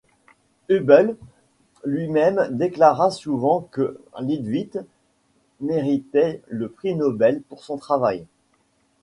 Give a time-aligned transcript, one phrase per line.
[0.69, 1.15] Hubble
[1.85, 4.79] lui-même déclara souvent que Leavitt
[5.59, 8.25] méritait le prix Nobel pour son travail.